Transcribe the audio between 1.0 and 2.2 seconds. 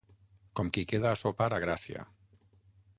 a sopar a Gràcia.